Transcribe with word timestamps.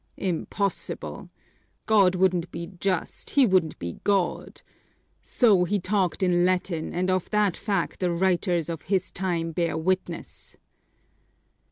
Impossible! 0.17 1.29
God 1.85 2.15
wouldn't 2.15 2.49
be 2.49 2.65
just, 2.79 3.29
He 3.29 3.45
Wouldn't 3.45 3.77
be 3.77 3.99
God! 4.03 4.63
So 5.21 5.63
he 5.63 5.79
talked 5.79 6.23
in 6.23 6.43
Latin, 6.43 6.91
and 6.91 7.11
of 7.11 7.29
that 7.29 7.55
fact 7.55 7.99
the 7.99 8.09
writers 8.11 8.67
of 8.67 8.81
his 8.89 9.11
time 9.11 9.51
bear 9.51 9.77
witness!" 9.77 10.57